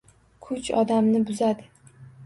[0.47, 1.73] Kuch odamni buzadi